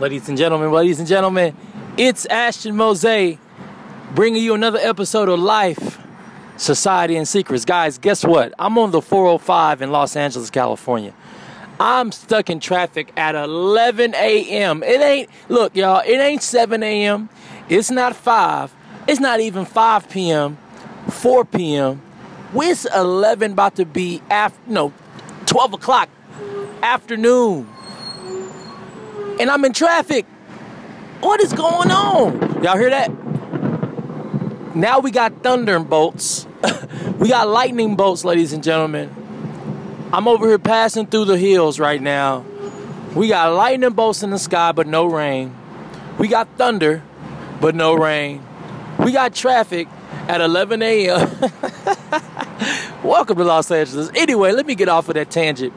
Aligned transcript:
Ladies 0.00 0.30
and 0.30 0.38
gentlemen, 0.38 0.72
ladies 0.72 0.98
and 0.98 1.06
gentlemen, 1.06 1.54
it's 1.98 2.24
Ashton 2.24 2.74
Mozay 2.74 3.36
bringing 4.14 4.42
you 4.42 4.54
another 4.54 4.78
episode 4.78 5.28
of 5.28 5.38
Life, 5.38 5.98
Society, 6.56 7.16
and 7.16 7.28
Secrets. 7.28 7.66
Guys, 7.66 7.98
guess 7.98 8.24
what? 8.24 8.54
I'm 8.58 8.78
on 8.78 8.92
the 8.92 9.02
405 9.02 9.82
in 9.82 9.92
Los 9.92 10.16
Angeles, 10.16 10.48
California. 10.48 11.12
I'm 11.78 12.12
stuck 12.12 12.48
in 12.48 12.60
traffic 12.60 13.12
at 13.14 13.34
11 13.34 14.14
a.m. 14.14 14.82
It 14.82 15.02
ain't, 15.02 15.28
look, 15.50 15.76
y'all, 15.76 16.02
it 16.06 16.16
ain't 16.16 16.42
7 16.42 16.82
a.m., 16.82 17.28
it's 17.68 17.90
not 17.90 18.16
5, 18.16 18.74
it's 19.06 19.20
not 19.20 19.40
even 19.40 19.66
5 19.66 20.08
p.m., 20.08 20.56
4 21.10 21.44
p.m. 21.44 22.00
It's 22.54 22.86
11 22.86 23.52
about 23.52 23.76
to 23.76 23.84
be 23.84 24.22
after, 24.30 24.58
no, 24.66 24.94
12 25.44 25.74
o'clock 25.74 26.08
afternoon 26.82 27.68
and 29.40 29.50
I'm 29.50 29.64
in 29.64 29.72
traffic. 29.72 30.26
What 31.20 31.40
is 31.40 31.54
going 31.54 31.90
on? 31.90 32.62
Y'all 32.62 32.76
hear 32.76 32.90
that? 32.90 33.10
Now 34.76 34.98
we 35.00 35.10
got 35.10 35.42
thunder 35.42 35.80
bolts. 35.80 36.46
we 37.18 37.30
got 37.30 37.48
lightning 37.48 37.96
bolts, 37.96 38.22
ladies 38.22 38.52
and 38.52 38.62
gentlemen. 38.62 39.08
I'm 40.12 40.28
over 40.28 40.46
here 40.46 40.58
passing 40.58 41.06
through 41.06 41.24
the 41.24 41.38
hills 41.38 41.80
right 41.80 42.02
now. 42.02 42.44
We 43.14 43.28
got 43.28 43.54
lightning 43.54 43.94
bolts 43.94 44.22
in 44.22 44.28
the 44.28 44.38
sky, 44.38 44.72
but 44.72 44.86
no 44.86 45.06
rain. 45.06 45.56
We 46.18 46.28
got 46.28 46.46
thunder, 46.58 47.02
but 47.62 47.74
no 47.74 47.94
rain. 47.94 48.44
We 48.98 49.10
got 49.10 49.34
traffic 49.34 49.88
at 50.28 50.42
11 50.42 50.82
a.m. 50.82 51.30
Welcome 53.02 53.38
to 53.38 53.44
Los 53.44 53.70
Angeles. 53.70 54.10
Anyway, 54.14 54.52
let 54.52 54.66
me 54.66 54.74
get 54.74 54.90
off 54.90 55.08
of 55.08 55.14
that 55.14 55.30
tangent. 55.30 55.72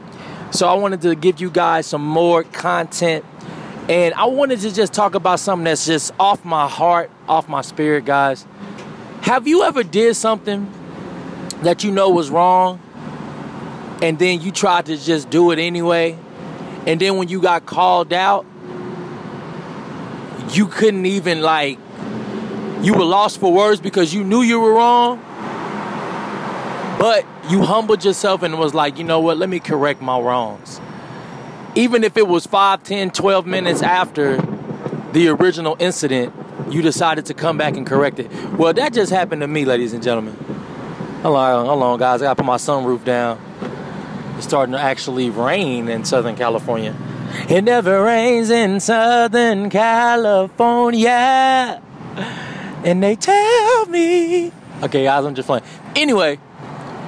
So 0.50 0.68
I 0.68 0.74
wanted 0.74 1.00
to 1.00 1.14
give 1.14 1.40
you 1.40 1.50
guys 1.50 1.86
some 1.86 2.04
more 2.04 2.44
content 2.44 3.24
and 3.88 4.14
I 4.14 4.24
wanted 4.24 4.60
to 4.60 4.72
just 4.72 4.94
talk 4.94 5.14
about 5.14 5.40
something 5.40 5.64
that's 5.64 5.84
just 5.84 6.12
off 6.18 6.42
my 6.42 6.66
heart, 6.66 7.10
off 7.28 7.50
my 7.50 7.60
spirit, 7.60 8.06
guys. 8.06 8.46
Have 9.20 9.46
you 9.46 9.62
ever 9.62 9.82
did 9.82 10.16
something 10.16 10.72
that 11.62 11.84
you 11.84 11.90
know 11.90 12.08
was 12.08 12.30
wrong 12.30 12.80
and 14.00 14.18
then 14.18 14.40
you 14.40 14.52
tried 14.52 14.86
to 14.86 14.96
just 14.96 15.28
do 15.28 15.50
it 15.50 15.58
anyway? 15.58 16.18
And 16.86 16.98
then 16.98 17.18
when 17.18 17.28
you 17.28 17.42
got 17.42 17.66
called 17.66 18.14
out, 18.14 18.46
you 20.50 20.66
couldn't 20.66 21.04
even 21.04 21.42
like 21.42 21.78
you 22.80 22.94
were 22.94 23.04
lost 23.04 23.38
for 23.38 23.52
words 23.52 23.82
because 23.82 24.14
you 24.14 24.24
knew 24.24 24.40
you 24.40 24.60
were 24.60 24.72
wrong. 24.72 25.18
But 26.98 27.26
you 27.50 27.62
humbled 27.62 28.02
yourself 28.02 28.42
and 28.42 28.58
was 28.58 28.72
like, 28.72 28.96
you 28.96 29.04
know 29.04 29.20
what, 29.20 29.36
let 29.36 29.50
me 29.50 29.60
correct 29.60 30.00
my 30.00 30.18
wrongs 30.18 30.80
even 31.74 32.04
if 32.04 32.16
it 32.16 32.26
was 32.26 32.46
5, 32.46 32.82
10, 32.82 33.10
12 33.10 33.46
minutes 33.46 33.82
after 33.82 34.36
the 35.12 35.28
original 35.28 35.76
incident, 35.78 36.34
you 36.70 36.82
decided 36.82 37.26
to 37.26 37.34
come 37.34 37.58
back 37.58 37.76
and 37.76 37.86
correct 37.86 38.18
it. 38.18 38.32
Well, 38.52 38.72
that 38.72 38.92
just 38.92 39.12
happened 39.12 39.42
to 39.42 39.48
me, 39.48 39.64
ladies 39.64 39.92
and 39.92 40.02
gentlemen. 40.02 40.34
Hold 41.22 41.36
on, 41.36 41.66
hold 41.66 41.82
on, 41.82 41.98
guys. 41.98 42.22
I 42.22 42.26
gotta 42.26 42.36
put 42.36 42.46
my 42.46 42.56
sunroof 42.56 43.04
down. 43.04 43.40
It's 44.36 44.46
starting 44.46 44.72
to 44.72 44.80
actually 44.80 45.30
rain 45.30 45.88
in 45.88 46.04
Southern 46.04 46.36
California. 46.36 46.94
It 47.48 47.62
never 47.62 48.02
rains 48.02 48.50
in 48.50 48.80
Southern 48.80 49.70
California. 49.70 51.02
And 52.84 53.02
they 53.02 53.16
tell 53.16 53.86
me. 53.86 54.52
Okay, 54.82 55.04
guys, 55.04 55.24
I'm 55.24 55.34
just 55.34 55.46
playing. 55.46 55.64
Anyway, 55.96 56.38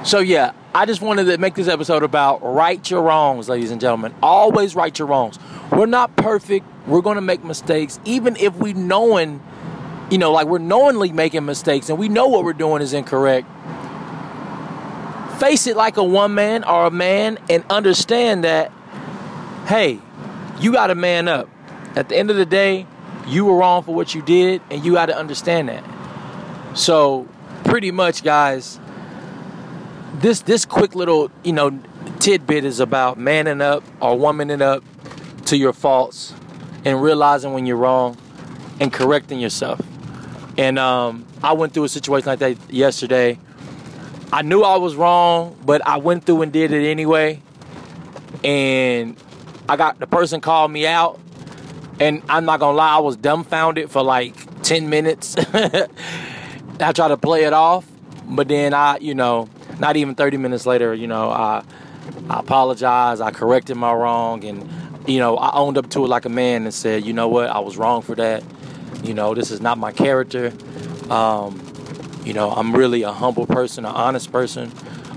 so 0.03 0.19
yeah, 0.19 0.53
I 0.77 0.85
just 0.85 1.01
wanted 1.01 1.23
to 1.23 1.39
make 1.39 1.55
this 1.55 1.67
episode 1.67 2.03
about 2.03 2.43
right 2.43 2.87
your 2.87 3.01
wrongs, 3.01 3.49
ladies 3.49 3.71
and 3.71 3.81
gentlemen. 3.81 4.13
Always 4.21 4.75
right 4.75 4.95
your 4.99 5.07
wrongs. 5.07 5.39
We're 5.71 5.87
not 5.87 6.15
perfect. 6.15 6.67
We're 6.85 7.01
going 7.01 7.15
to 7.15 7.21
make 7.21 7.43
mistakes, 7.43 7.99
even 8.05 8.35
if 8.35 8.55
we 8.57 8.73
knowing, 8.73 9.41
you 10.11 10.19
know, 10.19 10.31
like 10.31 10.45
we're 10.45 10.59
knowingly 10.59 11.11
making 11.11 11.45
mistakes 11.45 11.89
and 11.89 11.97
we 11.97 12.09
know 12.09 12.27
what 12.27 12.43
we're 12.43 12.53
doing 12.53 12.83
is 12.83 12.93
incorrect. 12.93 13.47
Face 15.39 15.65
it 15.65 15.75
like 15.75 15.97
a 15.97 16.03
one 16.03 16.35
man 16.35 16.63
or 16.63 16.85
a 16.85 16.91
man 16.91 17.39
and 17.49 17.65
understand 17.71 18.43
that, 18.43 18.71
hey, 19.65 19.99
you 20.59 20.73
got 20.73 20.87
to 20.87 20.95
man 20.95 21.27
up. 21.27 21.49
At 21.95 22.09
the 22.09 22.17
end 22.17 22.29
of 22.29 22.35
the 22.35 22.45
day, 22.45 22.85
you 23.25 23.45
were 23.45 23.57
wrong 23.57 23.81
for 23.81 23.95
what 23.95 24.13
you 24.13 24.21
did, 24.21 24.61
and 24.69 24.85
you 24.85 24.93
got 24.93 25.07
to 25.07 25.17
understand 25.17 25.69
that. 25.69 25.83
So, 26.77 27.27
pretty 27.63 27.89
much, 27.89 28.23
guys 28.23 28.79
this 30.17 30.41
this 30.41 30.65
quick 30.65 30.95
little 30.95 31.31
you 31.43 31.53
know 31.53 31.79
tidbit 32.19 32.65
is 32.65 32.79
about 32.79 33.17
manning 33.17 33.61
up 33.61 33.83
or 34.01 34.15
womaning 34.15 34.61
up 34.61 34.83
to 35.45 35.57
your 35.57 35.73
faults 35.73 36.33
and 36.83 37.01
realizing 37.01 37.53
when 37.53 37.65
you're 37.65 37.77
wrong 37.77 38.17
and 38.79 38.91
correcting 38.91 39.39
yourself. 39.39 39.79
And 40.57 40.79
um, 40.79 41.25
I 41.43 41.53
went 41.53 41.73
through 41.73 41.83
a 41.83 41.89
situation 41.89 42.27
like 42.27 42.39
that 42.39 42.57
yesterday. 42.73 43.39
I 44.33 44.41
knew 44.41 44.61
I 44.61 44.77
was 44.77 44.95
wrong, 44.95 45.57
but 45.65 45.85
I 45.87 45.97
went 45.97 46.25
through 46.25 46.41
and 46.41 46.51
did 46.51 46.71
it 46.71 46.89
anyway. 46.89 47.41
And 48.43 49.15
I 49.69 49.77
got 49.77 49.99
the 49.99 50.07
person 50.07 50.41
called 50.41 50.71
me 50.71 50.87
out, 50.87 51.19
and 51.99 52.21
I'm 52.27 52.45
not 52.45 52.59
gonna 52.59 52.77
lie, 52.77 52.95
I 52.95 52.99
was 52.99 53.15
dumbfounded 53.15 53.91
for 53.91 54.03
like 54.03 54.61
10 54.63 54.89
minutes. 54.89 55.35
I 55.53 56.91
tried 56.93 57.07
to 57.09 57.17
play 57.17 57.43
it 57.43 57.53
off, 57.53 57.87
but 58.25 58.47
then 58.47 58.73
I, 58.73 58.97
you 58.97 59.15
know, 59.15 59.49
not 59.79 59.97
even 59.97 60.15
30 60.15 60.37
minutes 60.37 60.65
later, 60.65 60.93
you 60.93 61.07
know, 61.07 61.29
I, 61.29 61.63
I 62.29 62.39
apologized, 62.39 63.21
I 63.21 63.31
corrected 63.31 63.77
my 63.77 63.93
wrong, 63.93 64.43
and, 64.43 64.69
you 65.07 65.19
know, 65.19 65.37
I 65.37 65.57
owned 65.57 65.77
up 65.77 65.89
to 65.91 66.05
it 66.05 66.07
like 66.07 66.25
a 66.25 66.29
man 66.29 66.63
and 66.63 66.73
said, 66.73 67.05
you 67.05 67.13
know 67.13 67.27
what, 67.27 67.49
I 67.49 67.59
was 67.59 67.77
wrong 67.77 68.01
for 68.01 68.15
that. 68.15 68.43
You 69.03 69.13
know, 69.13 69.33
this 69.33 69.51
is 69.51 69.61
not 69.61 69.77
my 69.77 69.91
character. 69.91 70.51
Um, 71.09 71.61
you 72.25 72.33
know, 72.33 72.51
I'm 72.51 72.75
really 72.75 73.03
a 73.03 73.11
humble 73.11 73.45
person, 73.45 73.85
an 73.85 73.93
honest 73.93 74.31
person, 74.31 74.71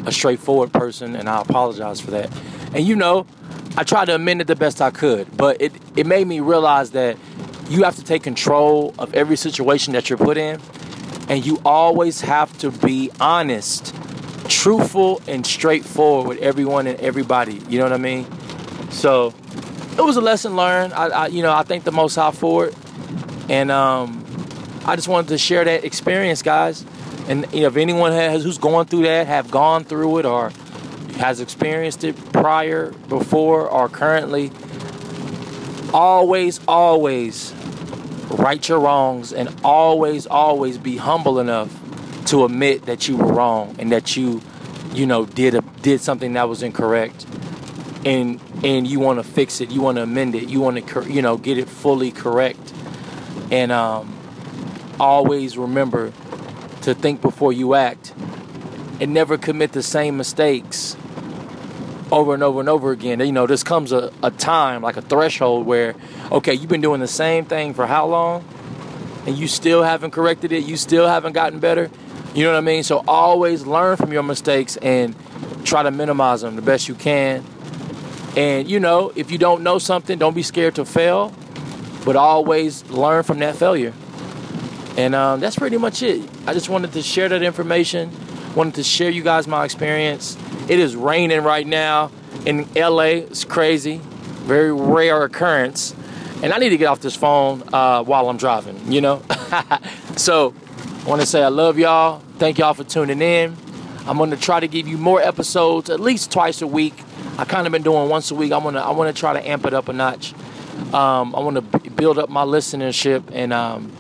a 0.06 0.12
straightforward 0.12 0.72
person, 0.72 1.16
and 1.16 1.28
I 1.28 1.40
apologize 1.40 2.00
for 2.00 2.12
that. 2.12 2.30
And, 2.74 2.86
you 2.86 2.94
know, 2.94 3.26
I 3.76 3.84
tried 3.84 4.06
to 4.06 4.14
amend 4.14 4.40
it 4.40 4.46
the 4.46 4.56
best 4.56 4.80
I 4.80 4.90
could, 4.90 5.36
but 5.36 5.60
it, 5.60 5.72
it 5.96 6.06
made 6.06 6.26
me 6.26 6.40
realize 6.40 6.90
that 6.92 7.16
you 7.68 7.84
have 7.84 7.96
to 7.96 8.04
take 8.04 8.22
control 8.22 8.94
of 8.98 9.14
every 9.14 9.36
situation 9.36 9.92
that 9.94 10.10
you're 10.10 10.18
put 10.18 10.36
in, 10.36 10.60
and 11.28 11.46
you 11.46 11.60
always 11.64 12.20
have 12.20 12.56
to 12.58 12.70
be 12.70 13.10
honest 13.20 13.94
truthful 14.50 15.22
and 15.26 15.46
straightforward 15.46 16.28
with 16.28 16.38
everyone 16.40 16.86
and 16.86 17.00
everybody. 17.00 17.62
You 17.68 17.78
know 17.78 17.84
what 17.84 17.92
I 17.92 17.98
mean? 17.98 18.26
So 18.90 19.32
it 19.96 20.02
was 20.02 20.16
a 20.16 20.20
lesson 20.20 20.56
learned. 20.56 20.92
I, 20.92 21.06
I 21.06 21.26
you 21.28 21.42
know, 21.42 21.52
I 21.52 21.62
thank 21.62 21.84
the 21.84 21.92
Most 21.92 22.16
High 22.16 22.32
for 22.32 22.66
it, 22.66 22.76
and 23.48 23.70
um, 23.70 24.24
I 24.84 24.96
just 24.96 25.08
wanted 25.08 25.28
to 25.28 25.38
share 25.38 25.64
that 25.64 25.84
experience, 25.84 26.42
guys. 26.42 26.84
And 27.28 27.46
you 27.54 27.62
know, 27.62 27.68
if 27.68 27.76
anyone 27.76 28.12
has 28.12 28.42
who's 28.42 28.58
going 28.58 28.86
through 28.86 29.02
that, 29.02 29.26
have 29.28 29.50
gone 29.50 29.84
through 29.84 30.18
it, 30.18 30.26
or 30.26 30.52
has 31.16 31.40
experienced 31.40 32.02
it 32.02 32.16
prior, 32.32 32.90
before, 33.08 33.68
or 33.68 33.88
currently, 33.88 34.50
always, 35.94 36.60
always 36.66 37.54
right 38.30 38.68
your 38.68 38.80
wrongs, 38.80 39.32
and 39.32 39.54
always, 39.62 40.26
always 40.26 40.76
be 40.76 40.96
humble 40.96 41.38
enough 41.38 41.79
to 42.30 42.44
admit 42.44 42.86
that 42.86 43.08
you 43.08 43.16
were 43.16 43.32
wrong 43.32 43.74
and 43.78 43.90
that 43.92 44.16
you, 44.16 44.40
you 44.92 45.04
know, 45.04 45.26
did 45.26 45.54
a, 45.54 45.60
did 45.82 46.00
something 46.00 46.32
that 46.34 46.48
was 46.48 46.62
incorrect, 46.62 47.26
and 48.04 48.40
and 48.62 48.86
you 48.86 49.00
want 49.00 49.18
to 49.18 49.24
fix 49.24 49.60
it, 49.60 49.70
you 49.70 49.80
want 49.80 49.96
to 49.96 50.02
amend 50.02 50.34
it, 50.34 50.48
you 50.48 50.60
want 50.60 50.86
to, 50.86 51.12
you 51.12 51.22
know, 51.22 51.36
get 51.36 51.58
it 51.58 51.68
fully 51.68 52.12
correct, 52.12 52.72
and 53.50 53.72
um, 53.72 54.16
always 55.00 55.58
remember 55.58 56.12
to 56.82 56.94
think 56.94 57.20
before 57.20 57.52
you 57.52 57.74
act, 57.74 58.14
and 59.00 59.12
never 59.12 59.36
commit 59.36 59.72
the 59.72 59.82
same 59.82 60.16
mistakes 60.16 60.96
over 62.12 62.34
and 62.34 62.42
over 62.42 62.60
and 62.60 62.68
over 62.68 62.92
again. 62.92 63.20
You 63.20 63.32
know, 63.32 63.46
this 63.46 63.62
comes 63.62 63.92
a, 63.92 64.12
a 64.22 64.30
time, 64.30 64.82
like 64.82 64.96
a 64.96 65.02
threshold 65.02 65.66
where, 65.66 65.94
okay, 66.30 66.54
you've 66.54 66.68
been 66.68 66.80
doing 66.80 67.00
the 67.00 67.08
same 67.08 67.44
thing 67.44 67.74
for 67.74 67.86
how 67.86 68.06
long? 68.06 68.44
And 69.26 69.36
you 69.36 69.48
still 69.48 69.82
haven't 69.82 70.12
corrected 70.12 70.52
it, 70.52 70.64
you 70.64 70.76
still 70.76 71.06
haven't 71.06 71.32
gotten 71.32 71.60
better. 71.60 71.90
You 72.34 72.44
know 72.44 72.52
what 72.52 72.58
I 72.58 72.60
mean? 72.60 72.84
So 72.84 73.02
always 73.08 73.66
learn 73.66 73.96
from 73.96 74.12
your 74.12 74.22
mistakes 74.22 74.76
and 74.76 75.16
try 75.64 75.82
to 75.82 75.90
minimize 75.90 76.42
them 76.42 76.56
the 76.56 76.62
best 76.62 76.88
you 76.88 76.94
can. 76.94 77.44
And 78.36 78.70
you 78.70 78.78
know, 78.78 79.12
if 79.16 79.32
you 79.32 79.38
don't 79.38 79.62
know 79.62 79.78
something, 79.78 80.18
don't 80.18 80.34
be 80.34 80.44
scared 80.44 80.76
to 80.76 80.84
fail, 80.84 81.34
but 82.04 82.14
always 82.14 82.88
learn 82.88 83.24
from 83.24 83.40
that 83.40 83.56
failure. 83.56 83.92
And 84.96 85.14
um, 85.14 85.40
that's 85.40 85.56
pretty 85.56 85.76
much 85.76 86.02
it. 86.02 86.28
I 86.46 86.52
just 86.52 86.68
wanted 86.68 86.92
to 86.92 87.02
share 87.02 87.28
that 87.28 87.42
information. 87.42 88.12
Wanted 88.54 88.74
to 88.76 88.84
share 88.84 89.10
you 89.10 89.22
guys 89.22 89.48
my 89.48 89.64
experience. 89.64 90.36
It 90.68 90.78
is 90.78 90.94
raining 90.94 91.42
right 91.42 91.66
now 91.66 92.12
in 92.46 92.68
LA. 92.74 93.24
It's 93.26 93.44
crazy, 93.44 93.98
very 94.44 94.72
rare 94.72 95.24
occurrence. 95.24 95.94
And 96.42 96.52
I 96.52 96.58
need 96.58 96.70
to 96.70 96.76
get 96.76 96.86
off 96.86 97.00
this 97.00 97.16
phone 97.16 97.62
uh, 97.72 98.02
while 98.04 98.28
I'm 98.28 98.36
driving. 98.36 98.90
You 98.90 99.00
know, 99.00 99.22
so 100.16 100.54
I 101.02 101.08
want 101.08 101.22
to 101.22 101.26
say 101.26 101.42
I 101.42 101.48
love 101.48 101.78
y'all. 101.78 102.20
Thank 102.38 102.58
y'all 102.58 102.74
for 102.74 102.84
tuning 102.84 103.22
in. 103.22 103.56
I'm 104.06 104.18
going 104.18 104.30
to 104.30 104.36
try 104.36 104.60
to 104.60 104.68
give 104.68 104.86
you 104.86 104.98
more 104.98 105.20
episodes 105.20 105.88
at 105.88 105.98
least 105.98 106.30
twice 106.30 106.60
a 106.60 106.66
week. 106.66 106.94
I 107.38 107.46
kind 107.46 107.66
of 107.66 107.72
been 107.72 107.82
doing 107.82 108.10
once 108.10 108.30
a 108.30 108.34
week. 108.34 108.52
I'm 108.52 108.62
gonna 108.62 108.80
I 108.80 108.90
want 108.90 109.14
to 109.14 109.18
try 109.18 109.32
to 109.32 109.48
amp 109.48 109.64
it 109.64 109.72
up 109.72 109.88
a 109.88 109.94
notch. 109.94 110.34
Um, 110.92 111.34
I 111.34 111.40
want 111.40 111.54
to 111.54 111.62
b- 111.62 111.88
build 111.88 112.18
up 112.18 112.28
my 112.28 112.44
listenership 112.44 113.22
and 113.32 113.50
um, 113.52 113.90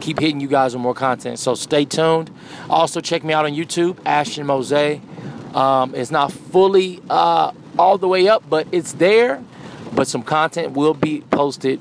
keep 0.00 0.20
hitting 0.20 0.38
you 0.38 0.46
guys 0.46 0.74
with 0.74 0.82
more 0.82 0.94
content. 0.94 1.40
So 1.40 1.56
stay 1.56 1.84
tuned. 1.84 2.30
Also, 2.70 3.00
check 3.00 3.24
me 3.24 3.34
out 3.34 3.44
on 3.46 3.52
YouTube, 3.52 3.98
Ashton 4.06 4.46
Mozay. 4.46 5.00
Um, 5.56 5.92
it's 5.94 6.12
not 6.12 6.30
fully 6.32 7.02
uh, 7.10 7.50
all 7.78 7.98
the 7.98 8.08
way 8.08 8.28
up, 8.28 8.48
but 8.48 8.68
it's 8.70 8.92
there. 8.92 9.42
But 9.92 10.06
some 10.06 10.22
content 10.22 10.72
will 10.72 10.94
be 10.94 11.22
posted 11.30 11.80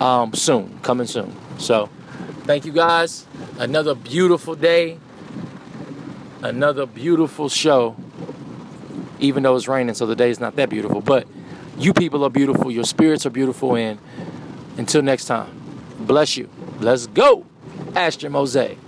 um, 0.00 0.32
soon, 0.32 0.78
coming 0.80 1.06
soon. 1.06 1.34
So, 1.58 1.90
thank 2.48 2.64
you 2.64 2.72
guys. 2.72 3.26
Another 3.58 3.94
beautiful 3.94 4.54
day. 4.54 4.98
Another 6.42 6.86
beautiful 6.86 7.50
show. 7.50 7.94
Even 9.20 9.42
though 9.42 9.54
it's 9.54 9.68
raining, 9.68 9.94
so 9.94 10.06
the 10.06 10.16
day's 10.16 10.40
not 10.40 10.56
that 10.56 10.70
beautiful. 10.70 11.02
But 11.02 11.26
you 11.76 11.92
people 11.92 12.24
are 12.24 12.30
beautiful. 12.30 12.70
Your 12.70 12.84
spirits 12.84 13.26
are 13.26 13.30
beautiful. 13.30 13.76
And 13.76 13.98
until 14.78 15.02
next 15.02 15.26
time, 15.26 15.50
bless 15.98 16.38
you. 16.38 16.48
Let's 16.80 17.06
go. 17.06 17.44
Ashton 17.94 18.32
Mozay. 18.32 18.78